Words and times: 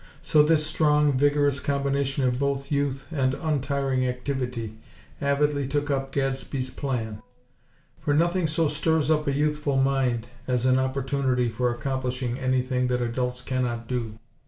So 0.23 0.41
this 0.41 0.65
strong, 0.65 1.13
vigorous 1.15 1.59
combination 1.59 2.23
of 2.27 2.39
both 2.39 2.71
youth 2.71 3.05
and 3.11 3.35
untiring 3.35 4.03
activity, 4.07 4.79
avidly 5.21 5.67
took 5.67 5.91
up 5.91 6.11
Gadsby's 6.11 6.71
plan; 6.71 7.21
for 7.99 8.11
nothing 8.15 8.47
so 8.47 8.67
stirs 8.67 9.11
up 9.11 9.27
a 9.27 9.31
youthful 9.31 9.77
mind 9.77 10.27
as 10.47 10.65
an 10.65 10.79
opportunity 10.79 11.49
for 11.49 11.71
accomplishing 11.71 12.39
anything 12.39 12.87
that 12.87 13.03
adults 13.03 13.43
cannot 13.43 13.87
do. 13.87 14.17